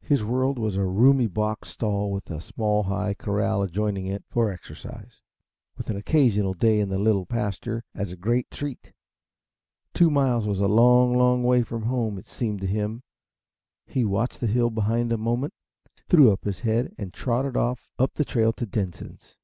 His 0.00 0.22
world 0.22 0.60
was 0.60 0.76
a 0.76 0.84
roomy 0.84 1.26
box 1.26 1.70
stall 1.70 2.12
with 2.12 2.30
a 2.30 2.40
small, 2.40 2.84
high 2.84 3.14
corral 3.14 3.62
adjoining 3.62 4.06
it 4.06 4.22
for 4.28 4.48
exercise, 4.48 5.22
with 5.76 5.90
an 5.90 5.96
occasional 5.96 6.54
day 6.54 6.78
in 6.78 6.88
the 6.88 7.00
little 7.00 7.26
pasture 7.26 7.82
as 7.92 8.12
a 8.12 8.16
great 8.16 8.48
treat. 8.48 8.92
Two 9.92 10.08
miles 10.08 10.46
was 10.46 10.60
a 10.60 10.68
long, 10.68 11.14
long 11.16 11.42
way 11.42 11.64
from 11.64 11.82
home, 11.82 12.16
it 12.16 12.26
seemed 12.26 12.60
to 12.60 12.66
him. 12.68 13.02
He 13.88 14.04
watched 14.04 14.38
the 14.38 14.46
hill 14.46 14.70
behind 14.70 15.10
a 15.10 15.18
moment, 15.18 15.52
threw 16.08 16.30
up 16.32 16.44
his 16.44 16.60
head 16.60 16.94
and 16.96 17.12
trotted 17.12 17.56
off 17.56 17.88
up 17.98 18.14
the 18.14 18.24
trail 18.24 18.52
to 18.52 18.66
Denson's. 18.66 19.36